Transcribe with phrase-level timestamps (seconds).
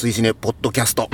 [0.00, 1.10] 追試ねポッドキャスト。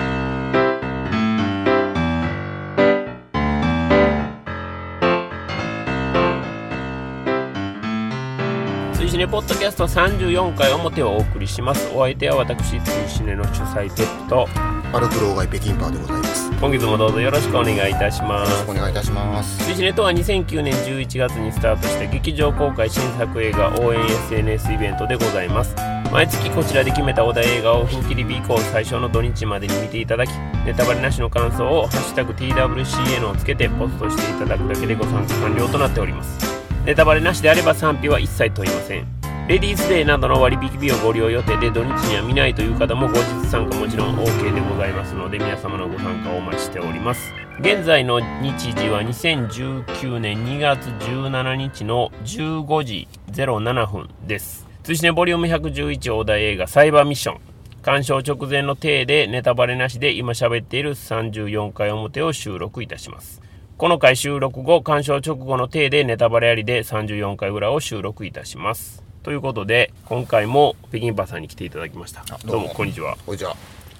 [8.95, 11.91] 追試ねポッドキャスト34回表をお送りします。
[11.97, 14.47] お相手は私追試ねの主催テップと
[14.93, 16.49] パルクローガイ北京パーでございます。
[16.49, 18.67] よ今月もどうぞよろしくお願いいたします。
[18.67, 19.65] くお願いいたします。
[19.65, 25.75] 追試ねとは2009年11月にスタートした劇場公開新作映画応援 SNS イベントでございます
[26.13, 30.31] 毎月こちらで決めたお題映画を風切り日以降最初の土日までに見ていただき
[30.65, 36.39] ネタバレなしの感想を「ハッシュタグ #TWCN」をつけてポストしていただくだけでご参加完了となっております。
[36.87, 39.07] ネタバレなしであれば賛否は一切問いません。
[39.49, 47.33] レディースデーなどの割引日をご利用予定で土日には見ないという方も後日参加もちろん OK でございますので皆様のご参加をお待ちしております。
[47.61, 54.66] 現在の日時は2019年2月17日の15時07分です。
[54.87, 57.41] 通信ボリューム111大台映画サイバーミッション。
[57.83, 63.43] 鑑賞直前の体でネタバレなしで今喋っている34回表を収録いたします。
[63.79, 69.03] この回収録後鑑賞直後の体でネタバレありで34回裏を収録いたします。
[69.25, 72.23] ということで今回も北京パーさんに来ていただきました。
[72.45, 73.17] どうもこんにちは。
[73.27, 73.57] こんにちは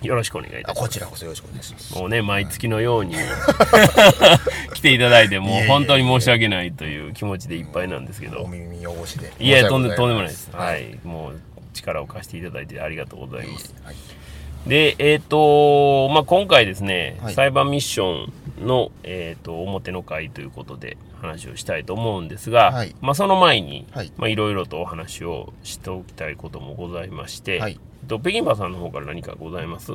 [0.07, 0.89] よろしくお願いいたあします。
[0.89, 1.95] こちらこそよろしくお願いします。
[1.99, 3.15] もうね毎月のように。
[4.75, 8.43] 来ていただいてもうえ本当に申し訳ないという気持ちでいっぱいなんですけど。
[8.43, 9.33] お耳汚しで。
[9.39, 10.51] いやとんでとんでもないです。
[10.53, 10.91] ははい。
[10.93, 11.41] い、もう
[11.73, 13.75] 力を貸していただいてありがとうございます。
[13.85, 13.97] はい。
[14.67, 17.35] でえっ、とまあ今回ですね、はい。
[17.35, 18.27] 裁判ミッショ
[18.63, 22.95] ンの、えー、と表の会ということで話をしたいと思うんですが、はい。
[23.01, 24.13] まあ、その前に、はい。
[24.17, 27.79] まあ、いろいろとお話をしておきたいこともございまして、はい。
[28.07, 29.87] と北京パーさんの方から何かございます？
[29.87, 29.95] ちょ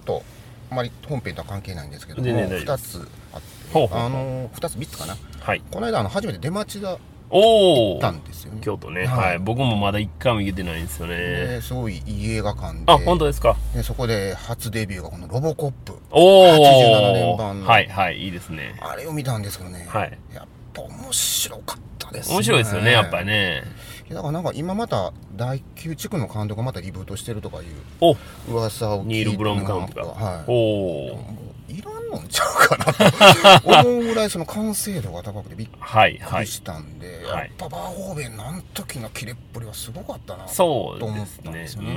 [0.00, 0.22] っと
[0.70, 5.16] あまり本編とは関係ないんですけども全然大丈夫2つあってほうほうあの2つ3つかな。
[5.40, 5.62] はい。
[5.70, 6.98] この間あの初めて出町田
[7.34, 8.60] おお行ったんですよね。
[8.62, 9.28] 京都ね、はい。
[9.28, 11.16] はい、僕もまだ一回も行けてないんですよね。
[11.16, 13.56] ですごいいい映画館であ、本当ですか？
[13.74, 15.94] でそこで初デビューがこのロボコップ。
[16.10, 16.46] おお。
[16.46, 17.66] 87年版の。
[17.66, 18.74] はいはい、いいですね。
[18.80, 20.18] あれを見たんですけどね、はい。
[20.34, 23.62] やっぱ面白かったですね面白いですよね、やっぱりね。
[24.10, 27.66] だからなんか今また第9地区の監督がまたリブートしてるとかいう
[28.00, 28.16] お、
[28.50, 30.04] 噂を聞いてニール・ブロムカンプが。
[30.04, 31.24] はいおお。
[31.68, 36.44] いらんのんちゃうかなと 思うぐらいその完成度が高くてびっはいはい。
[36.44, 41.76] くりしたんで、はいやっぱバーホーベンのあの時のキレっぷりはすごかったなそうと思ったんです。
[41.76, 41.94] よね。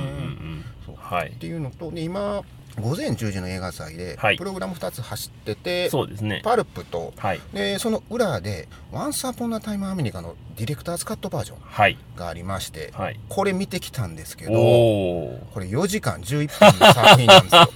[1.26, 2.42] っていうのとで今
[2.80, 6.40] 午前10時の映画祭で、はいプログラム2つ走っててそうですね。
[6.44, 7.40] パルプとはい。
[7.52, 11.98] でその裏で「Once Upon a Time America」のディレクターズカットバージョンはい。
[12.16, 13.20] がありまして、はい。
[13.28, 14.52] これ見てきたんですけど。
[14.52, 17.68] これ4時間11分の作品なんですよ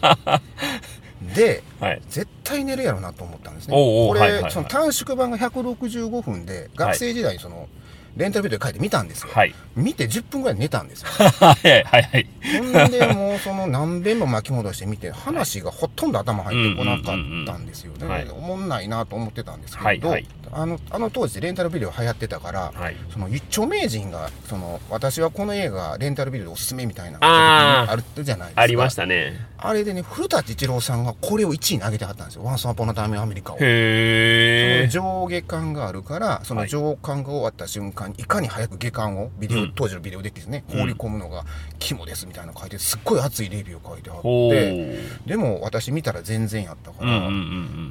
[1.35, 2.03] ではい。
[2.09, 7.69] 絶対寝るやろなと思ったんですねおうおうこれ、はいはいはいその短縮版が165分で学生時代にその、
[8.17, 9.55] レンタルビデオで書いて見たんですよ、はい。
[9.77, 12.27] 見て10分ぐらい寝たんですよはいはいはい。
[12.59, 17.05] ほんでもうその何遍も巻き戻して見て話がほとんど頭入ってこなかっ
[17.47, 20.27] たんですよね、おもんないなと思ってたんですけど、はいはい。
[20.53, 22.97] あのあの当時レンタルビデオ流行ってたから、はい。
[23.13, 28.63] その一丁名人がその私はこの映画レンタルビデオでおすすめみたいなあるじゃないですか。
[28.63, 29.49] ありましたね。
[29.63, 34.89] あれでね古舘一郎さんがこれを1位に上げてはったんですよ「ワンスアポンのタイムアメリカを」へえ。
[34.91, 39.73] その上下巻があるからその上巻が終わった瞬間にいかに早く下巻をビデオ、うん。
[39.75, 41.45] 当時のビデオデッキですね放り込むのが
[41.79, 45.29] 肝ですみたいなの書いてすっごい熱いレビューを書いてあおってお。
[45.29, 47.29] でも私見たら全然やったから、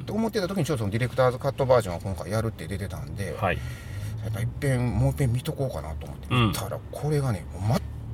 [0.06, 3.36] と思ってた時にちょっとそのディレクターズカットバージョンを今回やるって出てたんで、うん。
[3.40, 3.58] はい。
[4.24, 7.44] やっぱいっぺんもういっぺん見とこうかなと思ってうん見たら、これがね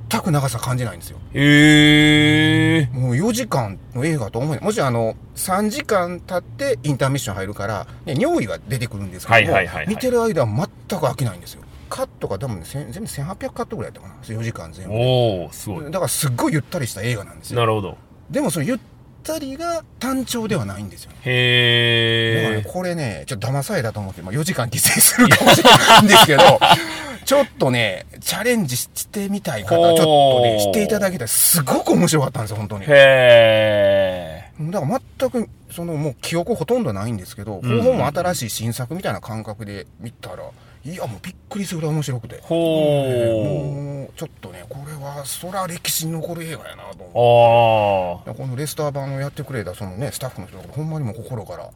[0.09, 2.89] 全く長さ感じないんですよへえ。
[2.93, 10.47] もう4時間の映画と思えないもちろんあの3時間経ってインターミッション入るから、ね、尿意は出てくるんですけども、はいはいはいはい見てる間は
[10.89, 15.85] 全く飽きないんですよカットが多分、全部1800カットぐらいやったかな4時間全部おお、すごい。
[15.85, 17.97] だからすっごいゆったりした映画なんですよなるほど。
[18.29, 18.79] でもそのゆっ
[19.23, 22.65] たりが単調ではないんですよだからねへえ。
[22.67, 26.41] これねちょっと騙されたと思って、まあ、4時間犠牲するかもしれないんですけど
[27.25, 34.51] ちょっとねチャレンジしてみたい方ちょっとねしていただきたいすごく面白かったんですよ本当にへえ。
[34.59, 40.43] だから全くそのもう記憶ほとんどないんですけど、うん方法も新しい新作みたいな感覚で見たら
[40.87, 43.43] いやもうびっくりするぐらい面白くてほう。
[43.43, 48.41] もうちょっとねこれはそら歴史に残る映画やなと思って。
[48.41, 51.69] このレスター版をやってくれたそのねスタッフの人がほんまにもう心から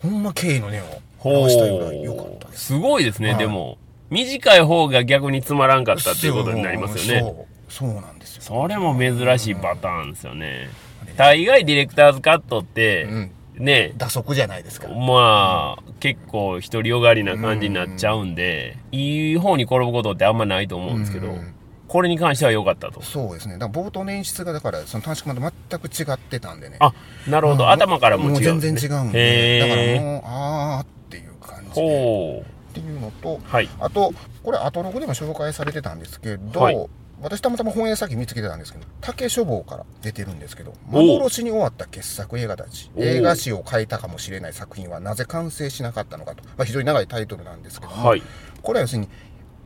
[0.00, 0.86] ほんま敬意の念を
[1.16, 3.78] ほ表したいぐらい良かったですすごいですね、はいでも。
[4.10, 7.20] 短い方が逆につまらんかったっていうことになりますよね。
[7.20, 10.68] そうそうなんですよそれも珍しいパターンですよね。
[11.16, 21.54] 大概ディレクターズカットって、うんね、打足じゃないですかまあ、結構独りよがりな感じになっちゃうんで、いい方に転ぶことってあんまないと思うんですけど、うん
[21.88, 23.00] これに関しては良かったと。
[23.00, 23.56] そうですね。
[23.56, 26.76] だから冒頭の演出が、だから、その短縮版と全く違ってたんでね。
[26.80, 26.92] あ、
[27.26, 27.64] なるほど。
[27.64, 29.58] うん頭からも違う、もう全然違うんで。
[29.60, 31.74] だからへもう、あーっていう感じー。
[31.74, 31.80] で。
[31.80, 33.50] ほっていうのと、う。
[33.50, 33.68] はい。
[33.80, 34.12] あと、
[34.42, 36.88] これ、アトログでも紹介されてたんですけど、はい
[37.20, 48.22] 私たまたま本屋先見つけてたんですけど、竹書房から出てるんですけど、幻に終わった傑作映画たち、映画史を変えたかもしれない作品はなぜ完成しなかったのかと、まあ、非常に長いタイトルなんですけども、はい。
[48.62, 49.08] これは要するに、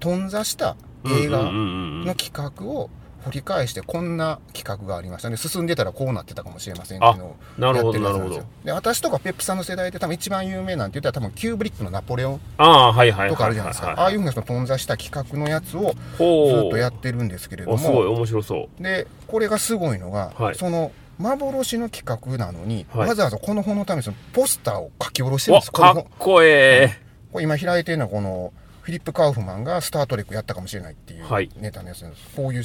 [0.00, 2.90] 頓挫した映画の企画を
[3.24, 5.36] 掘り返して、こんな企画がありましたね。
[5.36, 13.30] 進んでたらこうなってたかもしれませんっていうのをあなるほどなるほで、私とかペップさんの世代で多分一番有名なんて言ったら多分キューブリックのナポレオンああ、はいはいはい。
[13.30, 13.94] とかあるじゃないですか。
[13.96, 15.82] ああいうふうなその頓挫した企画のやつを。
[15.82, 18.82] ずっとやってるんですけれどお、すごいも、面白そう。
[18.82, 27.02] で、これがすごいのが、はいその幻の企画なのに、はいわざわざこの本のためにそのポスターを書き下ろしてるんわ、ですかっこええ。
[27.30, 28.52] これ今開いてるのはこの
[28.82, 31.48] フィリップ・カウフマンが「スター・トレック」やったかもしれないっていうはい。
[31.56, 32.64] ネタのやつなんです、こういう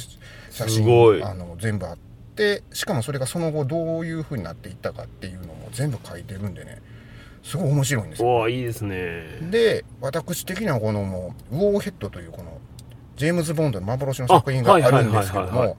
[0.50, 1.98] 写真あの全部あっ
[2.34, 6.80] てしかもそれがその後どういう風になっていったかっていうのも全部書いてるんでね。
[7.42, 8.36] すごい面白いんですよ。
[8.36, 9.22] おいいですね。
[9.50, 12.58] で私的にはこのもうウォーヘッドというこの
[13.16, 15.58] ジェームズ・ボンドの幻の作品があるんですけどはいはい。
[15.58, 15.76] はいはいはいも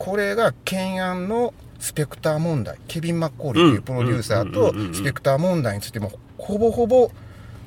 [0.00, 7.10] これが懸案のスペクター問題ケビン・マッコーリーというプロデューサーとスペクター問題についてもほぼほぼ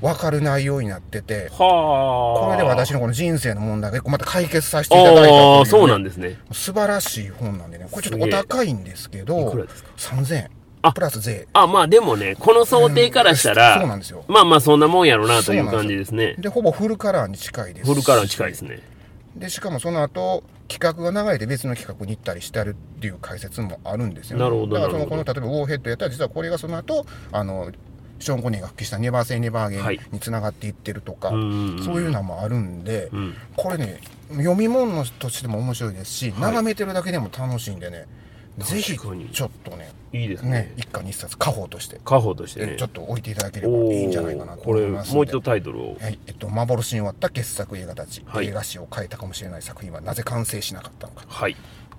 [0.03, 2.45] 分かる内容になっててはあ。
[2.47, 6.37] これで私のこの人生の問題がまた解決させていただいたという、ね、そうなんですね。
[6.51, 7.87] 素晴らしい本なんでね。
[7.89, 10.49] これちょっとお高いんですけどいくらですか？3000円
[10.81, 10.91] あ。
[10.91, 14.25] プラス税あ、まあでもね、この想定からしたら、うんそうなんですよ。
[14.27, 16.35] まあまあそんなもんやろなという感じですね。
[16.37, 18.81] でほぼフルカラーに近いですフルカラーに近いですね。
[19.37, 27.71] でしかもその後企画が流れて別の企画に行ったりしてあるっていう解説もあるんですよ、ね、なるほどだからそのこの例えばウォーヘッドやったら実はこれがその後あの
[28.23, 33.35] ショーン・コネが復帰した「ネバー・セイ・ネバーゲンはい」につながっていってるとか、うんそういうのもあるんで、うん。
[33.55, 33.99] これね
[34.29, 38.05] 読み物としても面白いですし、い眺めてるだけでも楽しいんでね
[38.57, 40.51] ぜひちょっとねいいですね。
[40.51, 42.75] ね一家に一冊家宝として、家宝としてね。
[42.77, 45.97] ちょっと置いていただければおいいんじゃないかなとこれ、思いますもう一度タイトルを。
[45.99, 51.55] はいえっと、幻に終わった傑作映画たち、はい映画史を変えたかもしれない作品はなぜ完成しなかったのかはい。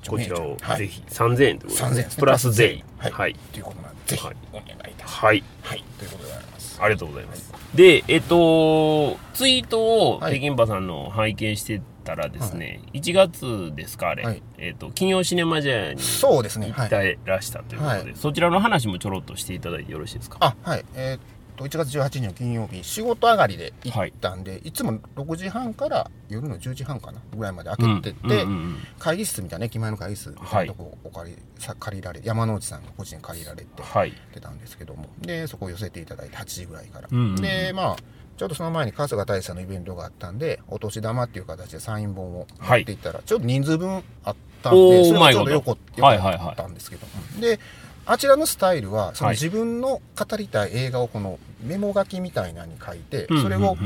[0.08, 0.78] こちらをはい。
[0.78, 2.08] ぜひ3000円ということ3000円。
[2.08, 2.84] でプラス税。
[2.98, 3.34] はい、はい。
[3.52, 4.36] ということなんでぜひはい。
[4.52, 5.24] お願いいたします。
[5.24, 5.44] はい。
[5.62, 6.78] はい、ということでございます。
[6.80, 7.52] ありがとうございます。
[7.74, 9.80] で、えっと、ツイート
[10.12, 10.38] を、はい。
[10.38, 14.42] 北京パさんの拝見してたらですね、1月ですか、あれ、はい。
[14.58, 16.70] えっと、金曜シネマジャーにそうですね。
[16.72, 16.88] はい。
[16.90, 18.12] 行ってらしたということで、はい。
[18.16, 20.36] そちらの話もちょろっとしていただいてよろしいですか？
[20.40, 20.84] あはい。
[20.94, 21.20] えーっ
[21.56, 34.12] と1月18日の金曜日仕事上がりで行ったんで、い、つも6時半から夜の10時半かなぐらいまで開けてて、うんうんうん会議室みたいな駅前の会議室みたいなとこお借り,、さ借りられ山之内さんが個人に借りられてはい。
[34.32, 37.36] 出たんですけどもでそこを寄せていただいて8時ぐらいから、うんうんうん。
[37.36, 37.96] でまあ
[38.36, 47.06] ちょっとその前に春日大社のイベントがあったんでお年玉っていう形でサイン本を持っていったら、ちょっと人数分あったんでそれがちょうどうまいこよことよはいはいはいかったんですけど、
[47.40, 47.60] で
[48.06, 49.36] あちらのスタイルはそのはい。
[49.36, 53.76] 自分の語りたい映画をこのメモ書きみたいなのに書いて、うんそれを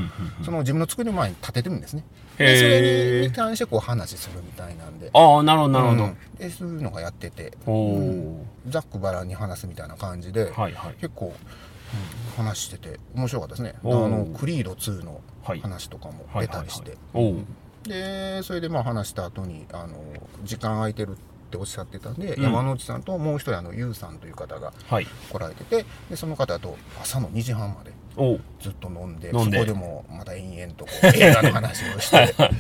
[0.45, 2.05] その自分の作る前に立ててるんですね。
[2.39, 5.11] へでそれーに関してこう話するみたいなんで。
[5.13, 6.05] ああ、なるほど、なるほど。
[6.05, 6.17] うん。
[6.39, 8.47] でそういうのがやってて、うん。
[8.69, 10.95] ざっくばらんに話すみたいな感じで、はいはい。
[11.01, 11.33] 結構、うん
[12.37, 13.75] 話してて面白かったですね。
[13.83, 15.61] あのクリード2のはい。
[15.61, 16.99] 話とかもはい出たりして、
[17.85, 19.97] でそれでまあ話した後にあの
[20.45, 21.21] 時間空いてるって
[21.57, 22.43] おっしゃってたんで、うん。
[22.43, 25.07] 山之内さんともう一人あのユウさんという方がはい。
[25.07, 27.93] 来られててでその方と朝の2時半まで
[28.61, 29.59] ずっと飲んで飲んで。
[29.59, 32.51] そこでもまた延々とこう 映画の話をしてっ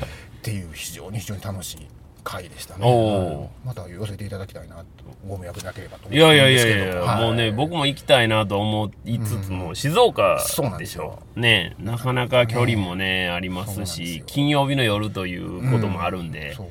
[0.42, 1.86] ていう非常に非常に楽しい
[2.28, 4.84] 回でしたね、また寄せていただきたいなと
[5.26, 7.24] ご迷惑なければと思いやいやいやいや、はい。
[7.24, 11.42] もうね、僕も行きたいなと思いつつも、静岡そうなんでしょですよ。
[11.42, 16.66] ね、なかなか距離もね、ありますしよ、金曜日の夜ということもあるんで、そう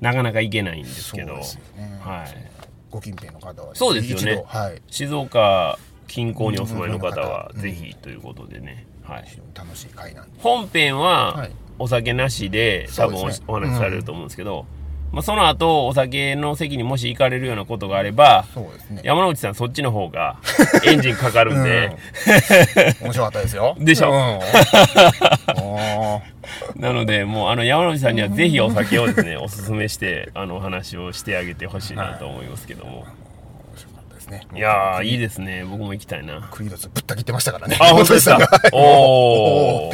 [0.00, 1.34] なかなか行けないんですけど。
[1.34, 1.42] ね。
[2.00, 2.50] はい。
[2.90, 4.42] ご近辺の方は、そうですよね。
[4.46, 4.82] はい。
[4.88, 7.60] 静岡近郊にお住まいの方は、うん。
[7.60, 9.24] ぜひということでね、はい。
[9.26, 10.40] 非常に楽しい回なんで。
[10.40, 11.50] 本編ははい。
[11.78, 14.66] お酒なしで多分お,、話しされると思うんですけど、
[15.10, 19.00] まあ、その後お酒の席にもし行かれるようなことがあればそうですね。
[19.04, 20.36] 山之内さんそっちの方が
[20.86, 21.96] エンジンかかるんで、
[23.02, 23.74] 面白かったですよ。
[23.80, 24.10] でしょ？
[24.12, 24.40] うん。
[26.82, 33.06] なのでもうあの山之内さんにはぜひお酒をですねおすすめしてあのお話をしてあげてほしいなと思いますけども、面
[33.76, 34.46] 白かったですね。
[34.54, 35.64] い、やーいいですね。
[35.68, 36.46] 僕も行きたいな。
[36.50, 37.76] クリードツぶった切ってましたからね。
[37.80, 38.38] あ本当ですか？
[38.72, 39.92] お お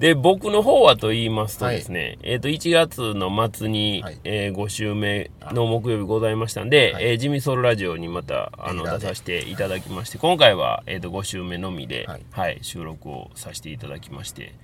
[0.00, 4.18] で僕の方はと言いますとですね、えっ、と1月の末に、はい。
[4.24, 7.04] えー5週目の木曜日ございましたんで、はい。
[7.10, 14.54] えージミソルラジオにまたあの出させていただきまして今回は、えー、と5週目のみで、ははいい収録をさせていただきまして。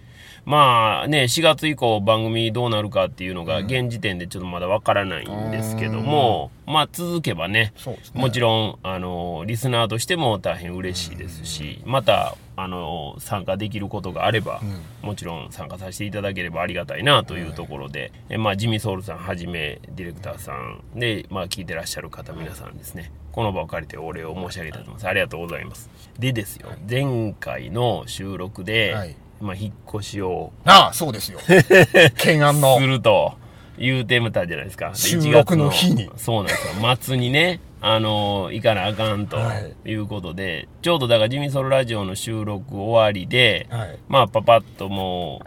[0.47, 7.75] まあね、4月以降番組どうなるかっていうのが現時点でちょっとまだわからないんですけども、まあ続けばね、
[8.15, 8.21] ね。
[8.23, 14.61] もちろん、あの、リスナーとしても大変嬉しいですし、また、あの、参加できることがあれば、
[15.03, 25.07] もちろん参加させていただければありがたいなというところで、えまあ、ジミーソウルさんはじめ、ディレクターさんで、まあ、聞いてらっしゃる方皆さんですね、この場を借りてお礼を申し上げたいと思います。
[25.07, 25.91] ありがとうございます。
[26.19, 31.39] でですよ、前回の収録で、はいまあ、引っ越しをああ、そうですよ。
[32.17, 32.87] 懸案のす。
[32.87, 33.35] ると
[33.79, 34.91] 言うてみたじゃないですか。
[34.91, 36.09] で収録の日に。
[36.09, 36.97] 1月そうなんですよ。
[37.01, 39.55] 末にね、あの行かなあかんとは
[39.85, 39.91] い。
[39.91, 43.99] いうことで、ちょうどだからジミソルラジオの収録終わりで、はい。
[44.09, 45.43] まあパパッとも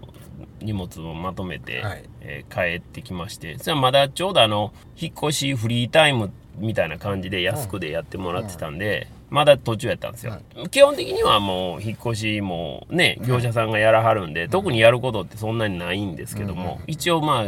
[0.61, 2.03] う荷物をまとめて、はい。
[2.21, 10.39] えー帰ってきまして、それはまだちょうどあの、引っ越しフリータイムみたいな感じで安くでやってもらってたんで、まだ途中やったんですよ、
[10.71, 17.45] 基本的にはもう引っ越しもね、業者さんがやらはるんで、特にやることってそんなにないんですけども、一応まあ、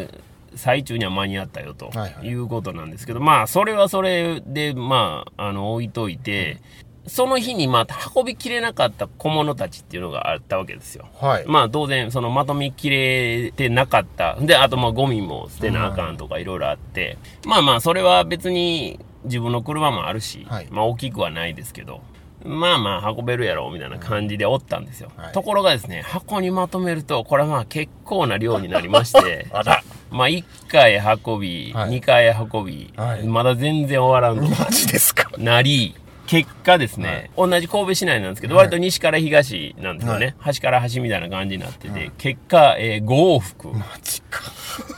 [0.56, 6.62] 最中には間に合ったよとはいはいいうことなんですけど、まあ、それはそれで、まあ、あの、置いといて、
[7.08, 11.08] その日にまあ、運びきれなかった小物たちっていうのがあったわけですよ。
[11.20, 11.46] はい。
[11.48, 14.36] まあ当然、そのまとめきれてなかった。
[14.40, 17.18] で、あとまあゴミも捨てなあかんとかいろいろあって。
[17.46, 22.02] まあまあそれは別に自分の車もあるし、はいまあ大きくはないですけど、
[22.46, 25.12] まあまあ運べるやろみたいな感じでおったんですよ。
[25.16, 29.84] はいところがですね、箱にまとめると、これはまあ結構な量になりまして、 あら。
[30.12, 34.56] まあ1回運び、はい2回運び、はいまだ全然終わらんと。
[34.56, 35.32] マジですか。
[35.38, 35.96] なり、
[36.28, 40.36] 結果ですね、同じ神戸市内なんですけど、割と西から東なんですよね。
[40.40, 44.42] 端から端みたいな感じになってて、結果、えー、5往復マジか。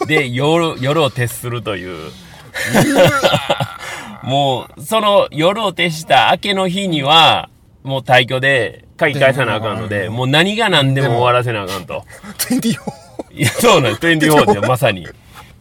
[0.06, 2.12] で夜、夜を徹するという。
[4.24, 7.50] もう、その夜を徹した明けの日には、
[7.84, 12.06] もう退去で鍵返さなあかんので、もう何が何でも終わらせなあかんと。
[12.38, 13.03] 24。
[13.34, 14.08] いや、そうなん です。
[14.08, 15.08] 24でまさに。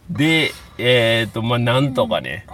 [0.09, 2.45] で、えっ、と、まあ、なんとかね、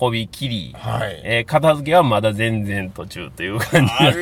[0.00, 4.12] 運び切り、はいえー片付けはまだ全然途中という感じあら、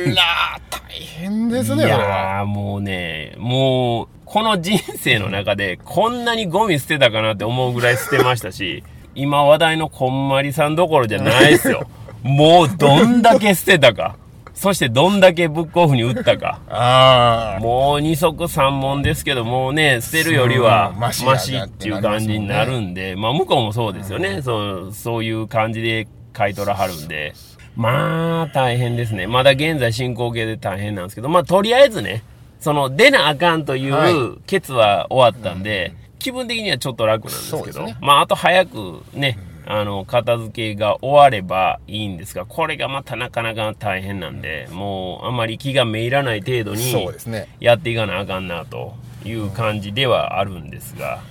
[0.69, 1.99] 大変ですいね、これは。
[1.99, 8.83] やー、もうね、もう、この人生の中で、こんなにゴミ捨てたかなって思うぐらい捨てましたし、
[9.15, 11.87] 今話題のこんまりさんどころじゃないですよ。
[12.23, 14.15] もう、どんだけ捨てたか。
[14.59, 16.59] そして、どんだけブックオフに売ったか。
[16.67, 17.59] ああ。
[17.61, 24.41] もう二足三門ですけど、もうね、捨てるよりはマシっていう感じになるんで、まあ向こうもそうですよね。
[24.41, 27.35] そう、そういう感じで買い取らはるんで。
[27.77, 29.27] まあ、大変ですね。
[29.27, 32.23] まだ現在進行形で大変なんですけど、まあとりあえずね、
[32.59, 39.37] その出なあかんといはうケツは終わったんで、気分的にはちょっと楽なんですけど、まああと早くね、
[39.71, 47.47] あの、片付けが終わればいいんですが、これがまたなかなか大変なんで、もうあまり気がめいらない程度に、そうですね。
[47.59, 51.21] やっていかなあかんなという感じではあるんですが。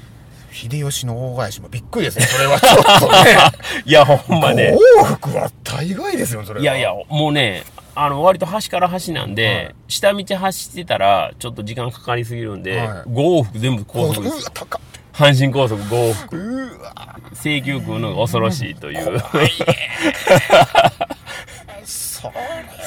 [0.52, 2.26] 秀吉の大返しもびっくりですね。
[2.30, 3.37] それはちょっとね。
[3.85, 4.73] いや、ほんまね。
[5.00, 6.62] 往復は大概ですよ、それは。
[6.62, 7.64] いやいや、もうね、
[7.97, 14.49] あの、割と端から端なんで、はい下道走ってたら、ちょっと時間かかりすぎるんで、はい5往復全部高速です。
[14.52, 14.80] 高っ。
[15.18, 16.78] 阪神高速5往復。
[17.34, 19.20] 請求食うのが恐ろしいという。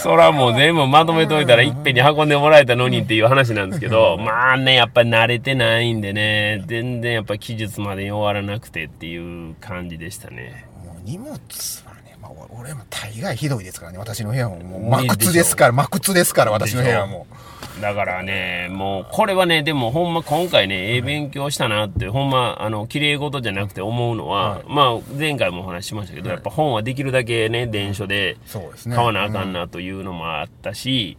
[0.01, 10.65] そらもう全部まとめといたらいっぺんに運んでもらえたのにっていう話なんですけど、まあね、やっぱり慣れてないんでね、全然やっぱ期日までに終わらなくてっていう感じでしたね。
[10.83, 14.57] もう荷物はね、まあ、お俺も大概ひどいですからね、私の部屋も。
[14.57, 17.27] もう、真靴ですから、真靴ですから、私の部屋はも
[17.81, 28.37] だからね、もう、これはね、でもほんま今回ね、ええ勉強したなって、ほんま、あの、綺麗事じゃなくて思うのは、はいまあ、前回もお話ししましたけど、やっぱ本はできるだけね、電書で。
[28.85, 31.17] 買わなあかんなというのもあったし、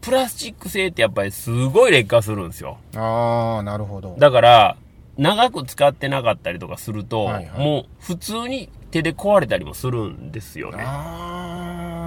[0.00, 2.78] プラスチック製ってやっぱりすごい劣化するんですよ。
[2.94, 4.16] うんああ、なるほど。
[4.18, 4.76] だから、
[5.18, 10.82] 長く使ってなかったりとかすると、はいはいもう普通に手で壊れたりもするんですよね。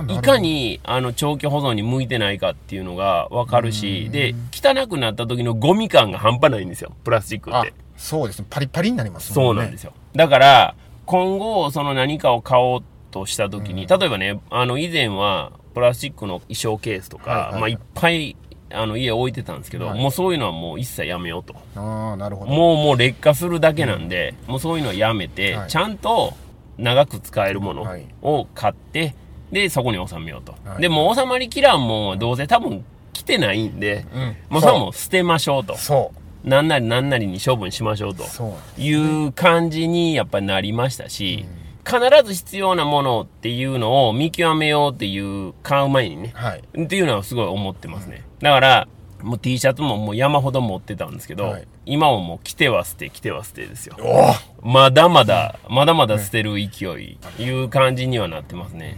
[0.10, 7.74] いかに、あの、長期保存に向いてないかっていうのがわかるし、で、汚くなった時のゴミ感が半端ないんですよ、プラスチックっあて。
[7.98, 8.46] そうですね。
[8.50, 9.36] パリパリになりますね。
[9.36, 9.94] そうなんですよ。
[10.16, 18.36] だから、今後、その何かを買おうとした時に、例えばね、あの、以前は、プラスチックの衣装ケースとか、はいはいはいまあ、いっぱい、
[18.72, 21.56] あの、家置いてたんですけど、はいもうそういうのはもう一切やめようと。
[21.76, 22.52] ああ、なるほど。
[22.52, 26.34] もう、もう劣化するだけなんで、もうそういうのはやめて、はいちゃんと
[26.78, 29.16] 長く使えるものはいを買って、
[29.54, 30.56] で、そこに収めようと。
[30.66, 32.84] はいで、もう収まりきらんもどうせ多分
[33.14, 35.78] 来てないんで、うんもうそれはもう捨てましょうと。
[35.78, 36.12] そ
[36.46, 36.50] う。
[36.50, 38.24] なんなりなんなりに処分しましょうと。
[38.24, 38.82] そう。
[38.82, 41.46] いう感じにやっぱりなりましたし、
[41.86, 46.64] 必ず必要なものっていうのを見極めようっていう、買う前にね、はい。
[46.82, 48.24] っていうのはすごい思ってますね。
[48.42, 48.88] だから、
[49.22, 53.98] もう T シャツももう山ほど持ってたんですけど、はい今はもう着ては捨て、着ては捨てですよ。
[54.00, 58.96] おまだまだ、まだまだ捨てる勢い、いう感じにはなってますね。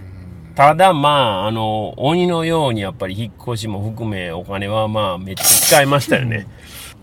[0.55, 1.09] ただま
[1.43, 6.47] あ、あの、鬼のようにやっぱり引っ越しも含めお金はまあめっちゃ使いましたよね。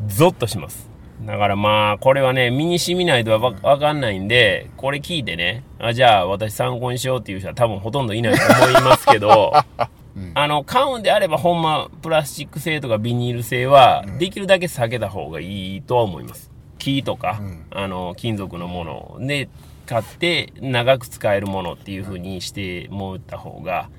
[0.06, 0.88] ゾッとします。
[1.26, 9.52] だからまあ、これはね、身に染みないとわわかんないんで、これ聞いてね、あ、じゃあ私参考にしようっていう人は多分ほとんどいないと思いますけど、
[10.34, 16.50] あの、買うんであればほんま、プラスチック製とかビニール製は、できるだけ避けた方がいいとは思います。
[16.78, 17.40] 木とか、
[17.70, 18.84] あの、金属のも
[19.20, 19.48] ので
[19.92, 23.90] 買って、長く使えるものっていう風にしてもらった方が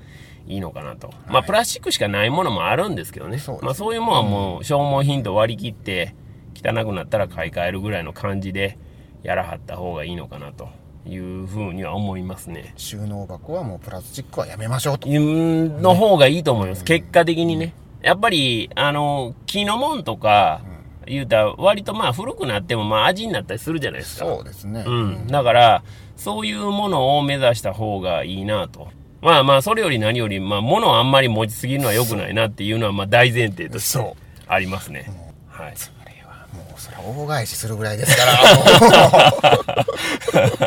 [0.48, 1.10] いいのかなと。
[1.28, 3.38] まあ、プラスチックしかないものもあるんですけどね。
[3.38, 6.16] そうまあ、そういうものはもう、消耗品と割り切って、
[6.56, 8.76] 汚くなったら買い替えるぐらいの感じで、
[9.22, 10.68] やらはった方がいいのかなと
[11.06, 12.74] いう風には思いますね。
[12.76, 15.08] 収納箱はもうプラスチックはやめましょうと。
[15.08, 16.82] うんの方がいいと思います。
[16.82, 17.72] 結果的にね。
[18.02, 20.60] やっぱり、あの、木のもんとか、
[21.06, 24.26] 言うたら、割とまあ古くなってもまあ味になったりするじゃないですか。
[24.26, 24.84] そうですね。
[24.86, 25.26] うん。
[25.26, 25.82] だから、
[26.16, 28.88] そういうものを目指した方がいいなと。
[29.20, 35.10] まあまあ、それより何より、まあ、物をあんまり持ちすぎるのは良くないなっていうのは、まあ大前提としてありますね。
[35.48, 35.72] はい。
[35.76, 38.32] それはもうそれは大返しするぐらいですから、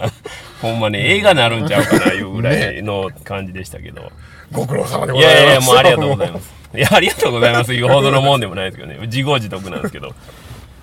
[0.01, 0.09] も
[0.61, 4.01] ほんまね、映画なるんちゃうかな、いうぐらいの感じでしたけど。
[4.01, 4.11] う
[4.51, 5.43] ご苦労様でございます。
[5.43, 6.56] いやいや、もうありがとうございます。
[6.73, 7.73] いや、ありがとうございます。
[7.73, 8.97] 言うほどのもんでもないですけどね。
[9.07, 10.13] 自業自得なんですけど。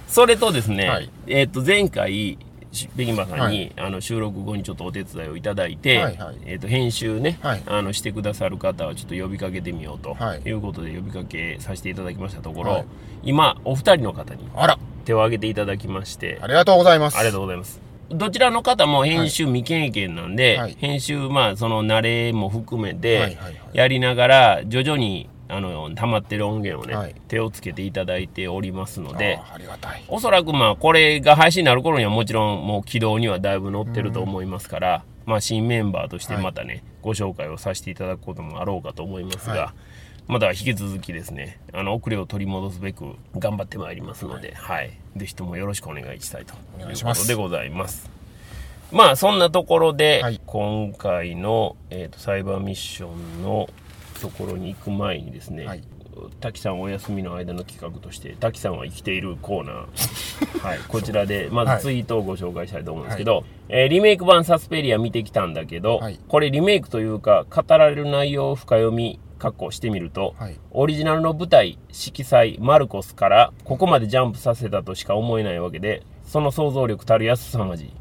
[0.09, 2.39] それとですね、はいえっ、と、前回、
[2.73, 12.85] しベギマさんに、はいあの収録後にちょっとお手伝いをいただいて、はいはいえっ、と、編集ね、はいあの、してくださる方はちょっと呼びかけてみようと、はいい、うことで呼びかけさせていただきましたところ、はい
[13.23, 17.17] 今、お二人の方にあら、手を挙げていただきまして、ありがとうございます。
[17.17, 17.81] ありがとうございます。
[18.11, 23.39] どちらの方も編集未経験なんで、はい編集、まあ、その慣れも含めはいて
[23.73, 27.15] やりながら、徐々に、あの、溜まってる音源をね、はい。
[27.29, 30.05] 手をつけていただいておりますので、あありがたい。
[30.09, 39.75] おそらくまあ、これが配信になる頃にはもちろんもう軌道にはだいぶ乗ってると思いますから、まあ、新メンバーとしてまたね、ご紹介をさせていただくこともあろうかと思いますが、は
[40.27, 44.91] また引き続きですね、あの、遅れを取り戻すべく頑張ってまいりますので、はい。
[45.17, 48.09] ぜひともよろしくお願いしたいということでございます。
[48.91, 50.41] まあ、そんなところで、はい。
[50.47, 53.69] 今回の、えーと、サイバーミッションの
[54.21, 55.83] ところに行く前にですね、はい。
[56.41, 66.19] 滝さんお休みの間の企画として滝さんは生きているコーナー、 はい、こちらでまずツイートをご紹介したいと思うんですけど、えーリメイク版サスペリア見てきたんだけど、はい。
[66.29, 70.59] これリメイクというか語られる内容を深読み確保してみると、はい。
[70.71, 76.03] オリジナルの舞台色彩マルコスからここまでジャンプさせたとしか思えないわけで
[76.35, 77.93] その想像力たるやすさまじい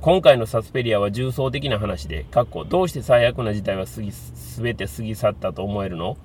[0.00, 6.16] 今回のサスペリアは重層的な話で、かっこどうして最悪な事態は過ぎ、すべて過ぎ去ったと思えるの？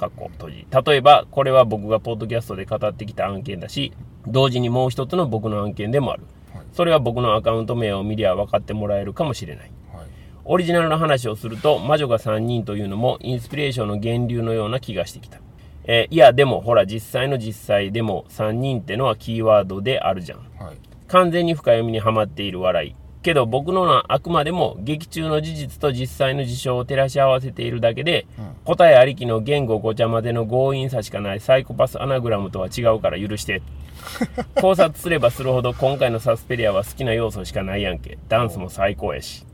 [0.00, 0.66] かっこ閉じ。
[0.86, 3.92] 例えば、これは僕がポッドキャストで語ってきた案件だし、
[4.26, 6.24] 同時にもう一つの僕の案件でもある。
[6.52, 9.70] はいそれは僕のアカウント名を見りゃ分かってもらえるかもしれない。
[9.94, 10.06] はい。
[10.46, 15.38] オリジナルの話をすると、魔女が3人というのもインスピレーションの源流のような気がしてきた。
[15.84, 20.40] えーいや、でもほら、実際の実際でも3人ってのはキーワードであるじゃん。
[20.58, 20.87] はい。
[21.08, 22.94] 完全に深読みにはまっている笑い。
[23.22, 28.26] けど僕のはあくまでも劇中の事実と実際の事象を照らし合わせているだけで、
[28.64, 33.62] 答えありきの言語ごちゃ混ぜの強引さしかないサイコパスアナグラムとは違うから許して。
[34.60, 38.18] 考察すればするほど今回のサスペリアは好きな要素しかないやんけ。
[38.28, 39.44] ダンスも最高やし。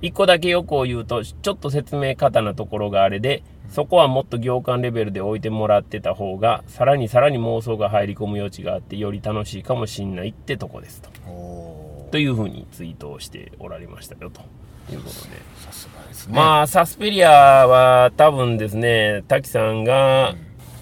[0.00, 11.10] 一個だけよくを言うと、ちょっと説明過多なところがあれで、そこはもっと行間レベルで置いてもらってた方が、さらにさらに妄想が入り込む余地があって、より楽しいかもしんないってとこですと。
[12.10, 14.40] というふうにツイートをしておられましたよと
[14.92, 15.36] いうことで。
[15.56, 16.34] さすがですね。
[16.34, 20.34] まあ、サスペリアは多分ですね、滝さんが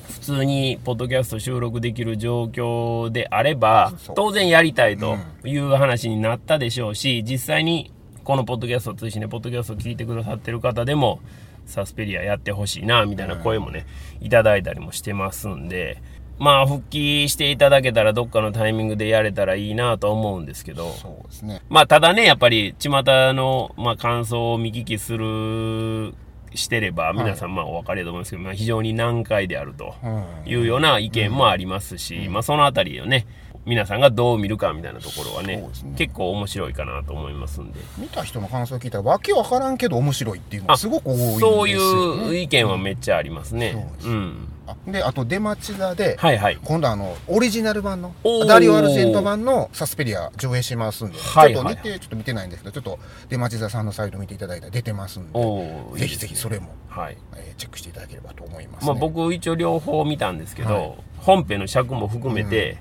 [0.09, 7.92] 普通にポッドキャスト収録できる状況であれば当然やりたいという話になったでしょうし、実際に
[8.25, 11.20] このポッドキャスト通信でポッドキャストを聞いてくださってる方でも、
[11.66, 13.87] サスペリアやってほしいな、みたいな声もね、
[14.20, 16.00] いただいたりもしてますんで、
[16.38, 21.62] まあ、復帰していただけたらどっかのタイミングでやれたらいいなと思うんですけど、そうですね。
[21.68, 22.90] まあ、ただね、やっぱり、巷
[23.33, 26.14] の、まあ、感想を見聞きする、
[26.55, 30.24] してれば、皆さん、まあ、お分かりだと思うんですけど、まあ、非常に難解であるとうん。
[30.46, 33.26] いうような意見もありますし、まあ、そのあたりをね、
[33.66, 37.81] 皆さんがどう見るかみたいなところはねね結構面白いかなと思いますんで。
[37.98, 41.40] 見た人の感想を聞いたら、わけわからんけど面白いっていうのがすごく多いんですよ、ね。
[41.40, 43.72] そういう意見はめっちゃありますね。
[43.72, 44.48] そうですうん。
[44.68, 46.59] あであと出町座で、はいはい。
[46.64, 48.14] 今度あのオリジナル版の
[48.46, 52.98] ダリオ・アルジェント版のサスペリア上映しますんで、はいちょっと見てちょっと見てないんですけどちょっと
[53.29, 57.16] 出町座さんのサイト見ていただいたら出てますんでぜひぜひそれも、はい。
[57.35, 62.76] えーチェックしていただければと思います、ねまあ僕一応両方見たんですけど、はい本編の尺も含めて、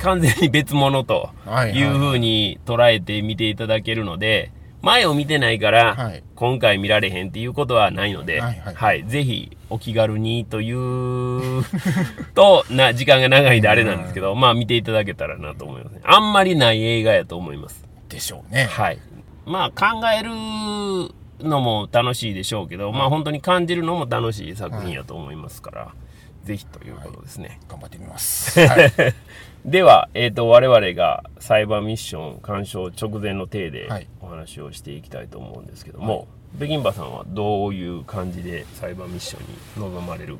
[0.00, 1.84] 完全に別物とはいい。
[1.84, 6.22] う風に捉えて見ていただけるので、前を見てないから、はい。
[6.34, 9.04] 今回見られへんっていうことはないので、はいはい。
[9.04, 11.64] ぜひお気軽にという
[12.34, 16.00] とな、時間が長いんであれなんですけど、まあ見ていただけたらなと思いますね。
[16.04, 17.84] あんまりない映画やと思います。
[18.08, 18.64] でしょうね。
[18.64, 18.98] はい。
[19.44, 20.30] まあ考える
[21.46, 25.94] のも楽しいでしょうけど、まあ本当に感じるのも楽しい作品やと思いますから、
[26.44, 27.60] ぜひということですね。
[27.68, 28.92] 頑張ってみます、はい、
[29.64, 34.06] では、えっ、と、我々がサイバーミッション鑑賞直前の体ではい。
[34.20, 40.38] お話をしていきたいと思うんですけども、北京馬さんはどういう感じでサイバーミッションに臨まれる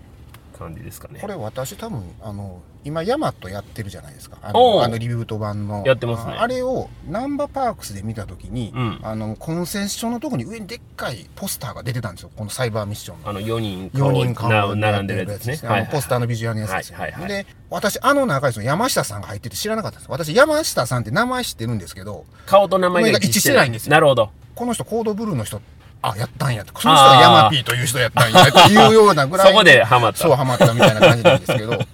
[0.61, 1.19] 感じですかね。
[1.21, 1.27] こ。
[1.27, 4.37] れ私多分あの今ヤマトやってるじゃないですか。
[4.43, 5.83] あのあのリブート版の。
[5.87, 6.35] やってますね。
[6.35, 9.01] ああれをナンバーパークスで見た時に、うん。
[9.03, 12.31] あのコンセッションのとこに上にでっかいポスターが出てたんですよ。
[12.37, 13.29] このサイバーミッションの。
[13.31, 15.69] あの4人4人顔並んでるやつですね。
[15.69, 17.03] あのポスターのビジュアルのやつですよ、ね。
[17.05, 23.93] はいはいはいで私あの中にその山下さんが入ってて知らなかったんです私山下さんって名前知ってるんですけど顔と名前が名前が一致してないんですよ。
[23.93, 24.31] なるほど。
[24.57, 25.63] この人コードブルーの人
[26.03, 30.19] あやったんやってその人がヤマピーという人やったんやっていうような ぐらいそこでハマった。
[30.19, 31.71] そうハマったみたいな感じなんですけど。
[31.77, 31.87] だか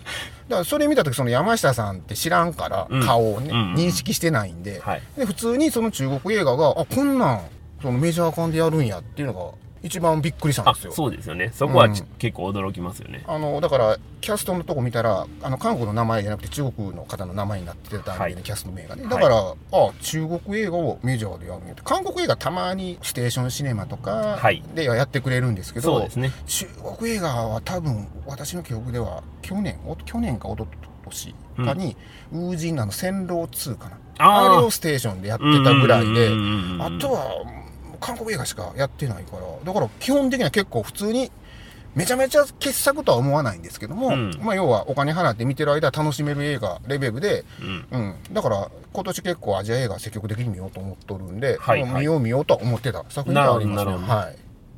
[0.49, 3.05] らそれ見た時その山下さんって知らんからうん。
[3.05, 5.03] 顔をね、認識してないんで,、はい。
[5.19, 7.41] で普通にその中国映画があこんなん
[7.83, 9.41] そのメジャー館でやるんやっていうのが
[9.87, 10.93] 一番びっくりしたんあですよ。
[10.93, 11.51] そうですよね。
[11.55, 12.07] そこはちうん。
[12.19, 13.23] 結構驚きますよね。
[13.27, 18.35] あのだからキャストのとこ見たらあの韓国の名前じゃなくて中国の方の名前になってたんで、ねはい。
[18.37, 19.05] キャスト名がね。
[19.05, 24.63] だから、あ中国映画をメジャーでやるんや韓国映画たまにステーションシネマとかはい。
[24.75, 26.33] ではやってくれるんですけど、そうですね。
[26.47, 26.67] 中
[26.99, 30.67] 国映画は多分私の記憶では去年お去年か一昨
[31.05, 31.97] 年かに、
[32.33, 33.99] ウージンのあの戦狼2かな。
[34.19, 36.83] あれをステーションでやってたぐらいでうんうんうんうん。
[36.83, 37.66] あとは
[38.01, 41.31] 韓国映画しかやってないからだから基本的には結構普通に
[41.97, 44.39] めちゃめちゃ傑作とは思わないんですけども、うん。
[44.43, 47.87] まあ要はお金払って見てる間楽しめる映画レベルで、うん。
[47.91, 47.99] う
[48.31, 52.01] ん、だから今年結構アジア映画積極的に見ようと思っとるんで、はいはい。
[52.01, 53.93] 見よう見ようとは思ってた作品ではありますね。
[53.93, 54.37] はい。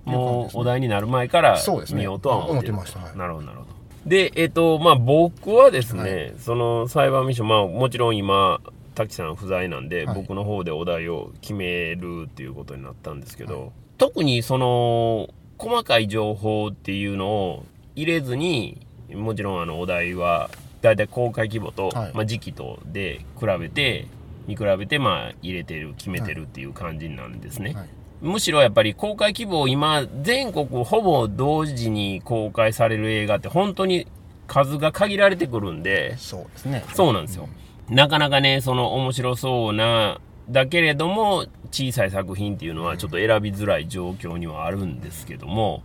[0.09, 1.99] もうお題になる前からそうですね。
[1.99, 3.09] 見ようとは思ってる思ってました。
[3.09, 3.19] はい。
[3.19, 3.71] なるほど、なるほど。
[4.07, 6.35] で、えっ、と、まあ僕はですね、はい。
[6.39, 8.61] そのサイバーミッション、まあもちろん今、
[8.99, 10.15] 滝さん不在なんで、はい。
[10.15, 20.51] 僕の方でお題を決めるっていうことになったんですけど、特にその、細かい情報っていうのを入れずに、もちろんあのお題は、
[20.83, 22.13] だいたい公開規模と、はい。
[22.15, 24.07] まあ時期とで比べて、
[24.47, 27.75] 見比べて、まあ入れてる、決めてるっていう感じなんですね。
[27.75, 27.89] はい。
[28.21, 34.09] むしろやっぱり公開規模を今、全国ほぼ同時に公開される映画って本当に
[34.49, 36.85] 数が限られてくるんで、そうですね。
[36.95, 37.49] そうなんですよ。
[37.91, 45.83] なかなかね、その面白そうな、だけれども小さい作品っていうのはちょっと選びづらい状況にはあるんですけども、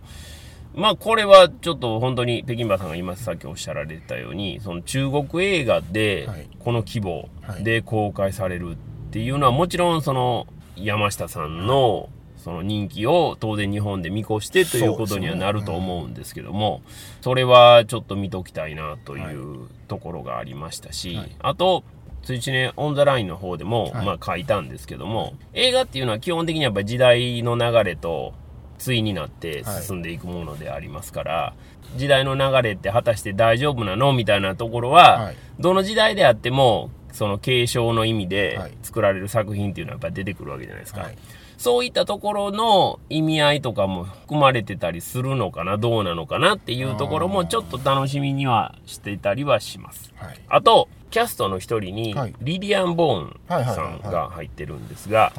[0.74, 6.48] まあこれはちょっと本当に北京馬さんが今さっきおっしゃられたように、その中国映画ではい。
[6.58, 7.28] この規模
[7.60, 8.76] で公開されるっ
[9.10, 12.08] ていうのはもちろんその山下さんの
[12.44, 16.82] その人気を当然日本で見越してということにはなると思うんですけども、
[17.22, 21.36] それはちょっと見ときたいなというところがありましたし、はい。
[21.38, 21.84] あと、
[22.22, 24.06] ついちね、オンザラインの方でも、はい。
[24.06, 28.34] まあ書いたんですけども、映画っていうのは基本的にやっぱり時代の流れと
[28.76, 31.54] 対になって進んでいくものでありますから、
[31.96, 35.36] 時代の流れって果たして大丈夫なのみたいなところは、はい。
[35.60, 38.72] どの時代であっても、その継承の意味ではい。
[38.82, 41.00] 作られる作品っていうのはやっぱり出てくるわけじゃないですか。
[41.00, 41.16] はい
[41.64, 50.12] そういったところの意味合いとかも含まれてたりするのかな、どうなのかなっていうところもちょっと楽しみにはしていたりはします。
[50.16, 50.38] はい。
[50.46, 55.32] あと、キャストの一人にはい、リリアン・ボーンさんが入ってるんですが、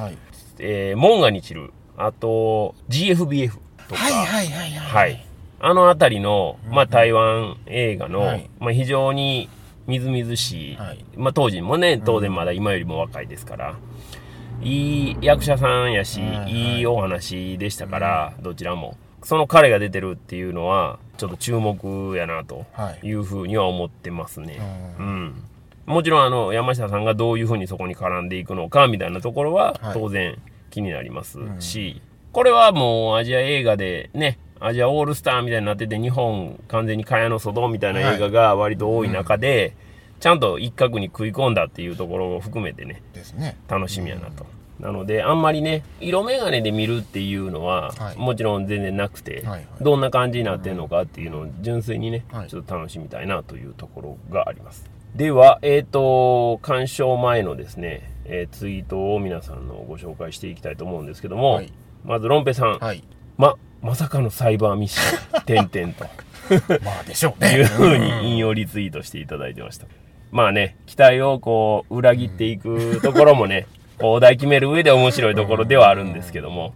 [0.96, 3.52] モンガニチル、あと、GFBF
[3.88, 5.24] とか、はいはいはいははい。
[5.60, 8.50] あのあたりの、まあ、台湾映画の、はい。
[8.58, 9.48] まあ、非常に
[9.86, 11.04] みずみずしい、はい。
[11.14, 13.76] まあ、当時もね、当然まだ今よりも若いですから、
[14.62, 16.52] いい役者さんやし、はいはい。
[16.52, 18.96] いいお話でしたから、どちらも。
[19.22, 23.06] その彼が出てるっていうのは、ちょっと注目やな、とはい。
[23.06, 24.60] いうふうには思ってますね。
[24.98, 25.42] ううん。
[25.86, 30.36] もちろん、あの、山下さんがどういうふうにそこに絡んでいくのか、みたいなところははい、当然
[30.70, 32.00] 気になりますし、
[32.32, 39.74] これはもうアジア映画でね、アジアオールスターみたいになってて、日本完全に蚊帳の外みたいな映画が割と多い中で、
[40.20, 43.02] ちゃんと一角に食い込んだっていうところを含めてね、
[43.34, 43.56] ね。
[43.68, 44.46] 楽しみやなと。
[44.80, 48.16] なのであんまりね色眼鏡で見るっていうのは、はい。
[48.16, 49.66] もちろん全然なくて、はいはい。
[49.80, 52.48] どんな感じになってるのかっていうのを純粋にね、はい。
[52.48, 54.84] ちょっと楽しみたいなというところがあります。
[55.14, 61.72] ではえっ、と鑑賞前のですね、えーツイートを皆さんのご紹介していきたいと思うんですけども、はい。
[62.04, 63.02] まずロンペさん、はい。
[63.38, 66.04] ままさかのサイバーミッション 点々と。
[66.84, 67.52] まあでしょうね。
[67.52, 69.86] いうふうに引用リツイートしていただいてました。
[70.32, 73.66] まあね、期待をこう、裏切っていくところもね、
[73.98, 76.74] こうお題決める上で面白いところではあるんですけども、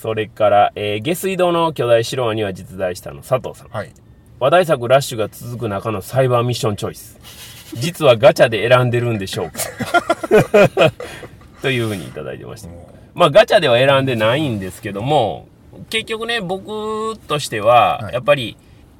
[0.00, 3.68] それから、えー下水道の巨大白ワには実在したの佐藤さん。
[3.68, 3.90] はい。
[4.40, 7.18] 話題作ラッシュが続く中のサイバーミッションチョイス。
[7.74, 9.60] 実はガチャで選んでるんでしょうか？
[11.62, 12.68] というふうにいただいてました。
[13.14, 15.48] まあガチャでは選んでないんですけども、
[15.90, 18.56] 結局ね、僕としてはは、いやっぱり、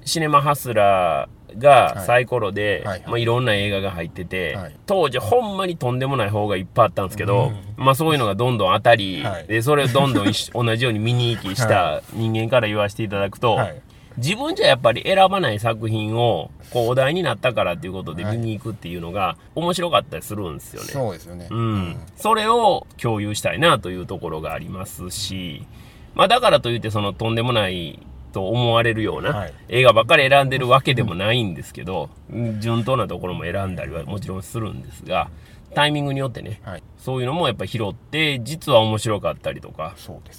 [0.08, 3.08] シネマハスラーがサイコロで、はいはい。
[3.08, 4.76] まあ、いろんな映画が入ってて、はい。
[4.86, 9.46] 当時ほんまにとんでもない方がいっぱいあったんですけど、まあそういうのがどんどん当たり、はい。
[9.46, 13.82] で、それをどんどん 同じように見に行きした人間から言わせていただくと、はい。
[14.18, 20.88] 自分じゃやっぱり選ばない作品をこうお題になったからっていうことで見に行くっていうのが面白かったりするんですよね。
[20.88, 21.46] そうですよね。
[21.50, 25.64] うん、それを共有したいなというところがありますし、
[26.14, 28.00] まあだからといってそのとんでもない
[28.32, 35.30] と思われるようなはい映画ばっかり選んでるわけでもないんですけど、うん順当なところも選んだりはもちろんするんですが、
[35.74, 36.82] タイミングによってね、はい。
[36.98, 39.94] そういうのもやっぱ拾って、実は面白かったりとか、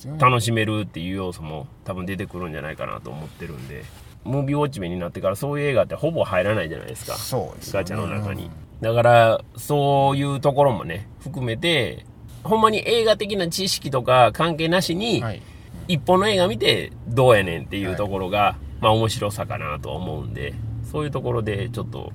[0.06, 0.18] ね。
[0.20, 3.84] 楽しめるっていう要素も多分出てくるんじゃないかなと思ってるんで、
[4.26, 7.16] ムービーウォッチメンになってからそういう映画ってほぼ入らないじゃないですか。
[7.16, 8.50] そうですよねガチャの中に。
[8.82, 12.06] だから、そういうところもね、含めて、
[12.44, 15.42] ほんまに映画的な知識とか関係なしに、はい。
[15.90, 20.54] 一本の映画見てどうやねんっていうところが、まあ面白さかなとは思うんで、
[20.92, 22.14] そういうところでちょっと、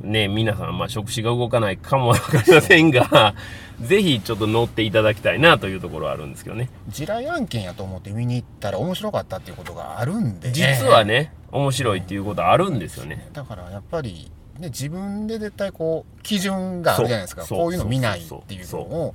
[0.00, 3.34] ね、皆さん、まあ触手が動かないかもわかりませんが、
[3.82, 6.70] ぜひちょっと乗っていただきたいなというところはあるんですけどね。
[6.88, 10.48] 地雷案件やと思って見に行ったら面白かったっていうことがあるんで。
[10.48, 10.54] ね。
[10.54, 13.28] 実はね、面白いっていうことあるんですよね。
[13.34, 17.42] だからやっぱり、ね、自分で絶対こう基準があるじゃないですか。
[17.42, 17.58] そう。
[17.58, 19.14] こういうの見ないっていうのを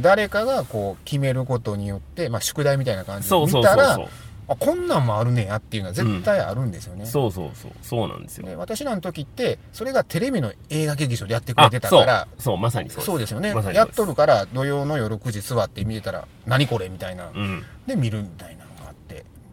[0.00, 3.98] 誰かがこう決めることによって、まあ、宿題みたいな感じで見たら。
[4.46, 7.70] あこんなんもあるねやっていうのは絶対あるんですよね、そうそうそう。
[7.80, 8.46] そうなんですよ。
[8.46, 12.58] で私らの時ってそれがテレビの映画劇場でやってくれあてたからそう。
[12.58, 17.64] まさにそうそうですよね、まやっとるから土曜の夜9時座って見てたら何これみたいな、うん。
[17.86, 18.66] で見るみたいな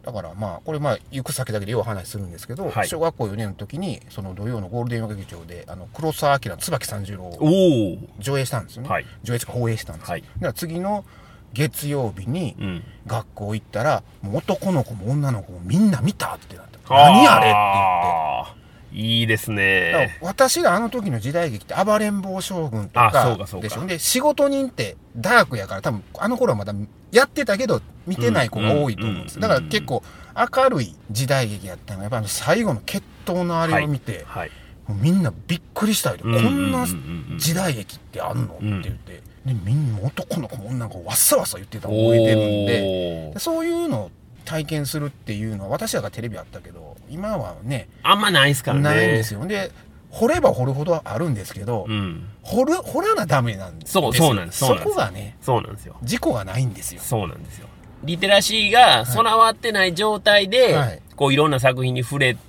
[0.04, 2.88] だからまあこれまあ行く先だけでよう話するんですけど、はい。
[2.88, 9.06] 小学校4年の時にその土曜のゴールデン映画劇場であの黒澤明の椿三十郎を上映したんですよね、はい。
[9.24, 10.22] 上映とか放映したんですよ、はい。
[10.22, 11.06] だから次の
[11.54, 12.84] 月曜日にうん。
[13.08, 17.54] 学校行ったらもう男の子も女の子もみんな見たってなって何あれっ
[18.46, 18.61] て言って
[18.92, 20.18] いいですね。
[20.22, 23.68] 私があの時の時代劇って暴れん坊将軍とあそかうかそうか。
[23.68, 23.86] でしょ？
[23.86, 26.74] で仕事人ってダークやから多分あの頃はまだ
[27.12, 30.04] やってたけど見てない子が多いと思うんですうんだから結構
[30.36, 34.52] 明るい時代劇やったのがやっぱり最後の決闘のあれを見て、はい
[34.88, 36.88] もうみんなびっくりしたよ、こんな
[37.38, 39.22] 時代代劇ってあんの、うんって言って。
[39.46, 43.32] でみんな男の子も女の子もわっさわっさ言ってたの覚えてるんで。
[43.34, 44.12] でそういうのを
[44.46, 48.84] 体験するっていうのは私らがテレビあったけど今はねあんまないですからね。
[48.84, 49.46] ないんですよ。
[49.46, 49.72] で
[50.10, 52.28] 掘れば掘るほどあるんですけど、うん。
[52.42, 53.94] 掘る掘らなダメなんです。
[53.94, 54.60] そうそうなんです。
[54.60, 55.96] そこがねそうなんですよ。
[56.04, 57.02] 事故がないんですよ。
[57.02, 57.68] そうなんですよ。
[58.04, 61.02] リテラシーが備わってない状態で、はい。
[61.16, 62.40] こういろんな作品に触れる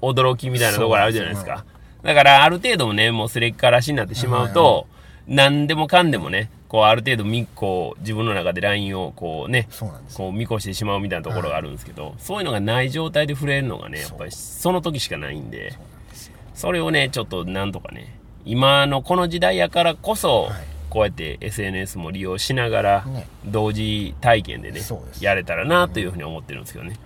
[0.00, 1.64] 驚きみたいなところあるじゃないですか。
[2.02, 4.86] だからある程度ね、もうすれっからしになってしまうと、
[5.26, 15.74] 何でもかんでもね、こうある程度み、こう自分の中でラインをこうね、そうなんですこう見越してしまうみたいなところがあるんですけど、そういうのがない状態で触れるのがね、やっぱりその時しかないんで、
[16.54, 20.76] それをね、ちょっとなんとかね、今のこの時代やからこそ、はい。
[20.88, 23.26] こうやって SNS も利用しながら、ね。
[23.44, 24.80] 同時体験でね
[25.20, 26.96] やれたらなというふうに思ってるんですけどね。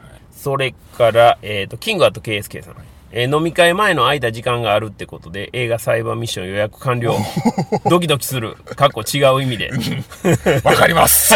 [0.40, 2.74] それから、えっ、と、キングアット KSK さん。
[3.12, 7.16] えー飲み会前の空いた時間があるってことで、映画サイバーミッション予約完了。
[7.90, 8.54] ドキドキする。
[8.54, 9.70] かっこ違う意味で。
[10.62, 11.34] わかります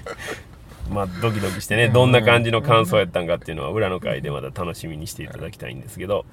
[0.90, 6.26] まあ、ドキドキしてね、どんな感じの感想やったんかっていうのは、裏の回でまた楽しみにしていただきたいんですけど、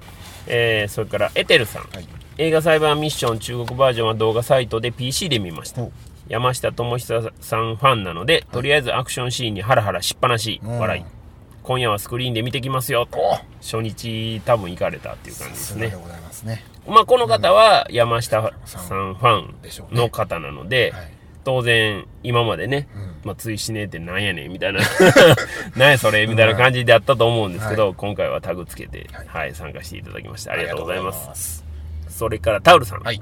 [0.46, 1.82] えーそれから、エテルさん。
[1.92, 2.04] はい
[2.38, 5.92] 映画サイバーミッション中国バージョンは動画サイトで PC で見ましたお。
[6.28, 11.19] 山下智久さんファンなので、とりあえずアクションシーンにハラハラしっぱなし、うん笑い。
[11.62, 13.08] 今夜はスクリーンで見てきますよ。
[13.12, 13.34] お。
[13.60, 15.90] 初日多分行かれたっていう感じですね。
[15.90, 16.64] さすね。
[16.86, 21.12] まあこの方は山下さんファンの方なので、はい。
[21.42, 23.14] 当然今までね、うん。
[23.24, 24.80] まあついしねえってなんやねんみたいな、
[25.76, 31.62] なんやそれみたいな感じであったと思うんですけど、今回はタグつけて、は、はいい参加していただきましてありがとうございます。
[31.62, 31.64] す。
[32.08, 33.00] それからタウルさん。
[33.00, 33.20] はい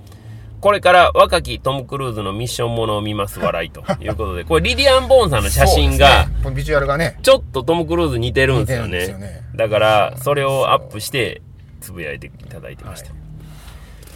[0.61, 9.43] これから若きトム・クルーズのミッションものを見ます笑いと いうことで、これリディアン・ボーンさんの写真が、ビジュアルがね、ちょっとトム・クルーズ似てるんですよね。
[9.55, 11.43] だから、それをアップして、
[11.81, 13.11] つぶやいていただいてました。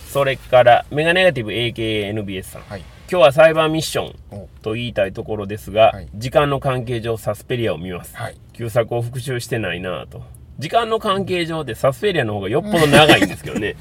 [0.09, 2.63] それから、メガネガティブ AKNBS さん。
[2.69, 2.83] はい。
[3.11, 8.17] 今日はサイバーミッションおと言いたいところですが、はい時間の関係上サスペリアを見ます。
[8.17, 8.37] はい。
[8.55, 10.23] 旧作を復習してないなぁと。
[10.59, 13.77] 時間の関係上でサスペリアの方がよっぽど長いんですけどね。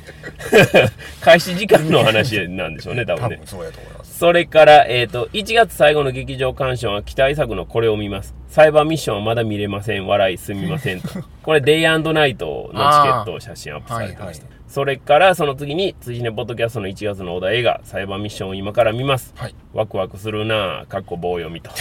[1.21, 3.47] 開始時間の話なんでしょうね、多分ね多分。
[3.47, 4.17] そうやと思います。
[4.17, 8.35] それから、えっ、と、1月最後の劇場鑑賞は期待作のこれを見ます。
[8.47, 10.07] サイバーミッションはまだ見れません。
[10.07, 11.09] 笑いすみませんと。
[11.43, 14.45] これ、デイナイトのチケットを写真アップされてました。
[14.45, 19.33] はいそれから、その次に、辻根ポッドキャストの1月のお題映画、サイバーミッションを今から見ます。
[19.35, 19.55] はい。
[19.73, 21.71] ワクワクするなぁ、かっこ棒読みと。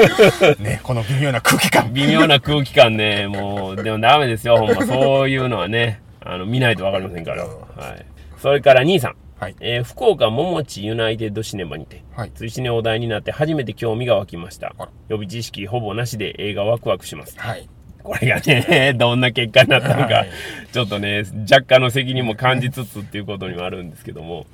[0.58, 1.92] ね、この微妙な空気感。
[1.92, 4.86] 微妙な空気感ね、もう、でもダメですよ、ほんま。
[4.86, 7.44] そういうのはね、あの、見ないとわかりませんから。
[7.44, 8.06] うんはい。
[8.38, 9.16] それから、兄さん。
[9.38, 9.56] はい。
[9.60, 12.30] えー福岡桃地ユナイテッドシネマにて、はい。
[12.30, 14.74] 追試ねお題になって初めて興味が湧きました。
[15.08, 17.38] 予備知識ほぼなしで映画ワクワクします。
[17.38, 17.68] はい。
[18.02, 20.28] これがね、 どんな結果になったのか、はい
[20.72, 24.46] ちょっとね、若干の責任も感じつつっていうことにもあるんですけども、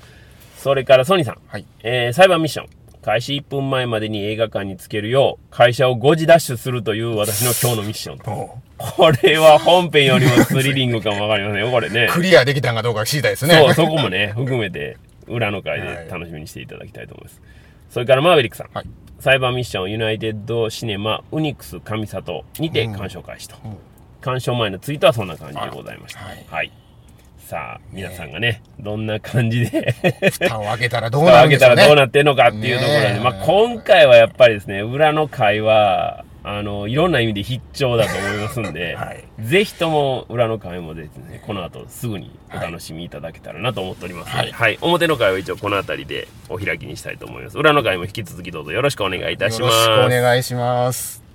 [0.56, 1.66] それからソニーさん、はい。
[1.82, 2.66] えーサイバーミッション。
[3.06, 12.08] 開始1分前までに映画館につけるよう、会社を5時ダッシュするという私の今日のミッションこれは本編よりもスリリングかもわかりませんよ、これね。
[12.10, 13.54] クリアできたんかどうか知りたいですね。
[13.54, 14.96] そう、そこもね、含めて、
[15.28, 17.40] 裏の回で楽しみにしていただきたいと思います。
[17.90, 18.70] それからマーベリックさん。
[18.74, 18.86] はい。
[19.26, 23.56] サイバーミッションユナイテッドシネマウニックス上里にて鑑賞開始と。
[23.64, 23.76] うん
[24.20, 26.20] 鑑賞前のツイートはそんな感じでございました。
[26.20, 26.72] あらははいい。
[27.38, 29.94] さあ、皆さんがね、どんな感じで、
[30.30, 31.82] 蓋を開けたらどう蓋を開けたなるんでしょうね。
[31.82, 47.58] らどうなってんのかっていうところで、ねえまあ今回はやっぱりですね、裏の回は、あの、いろんな意味で必聴だと思いますんで、 はいぜひとも裏の回もですね、この後すぐにお楽しみいただけたらなと思っておりますので、は、はいい表の回は一応この辺りでお開きにしたいと思います。
[47.58, 49.82] 裏の回も引き続きどうぞよろしくお願いいたしよろます。
[49.82, 51.25] しくお願いします。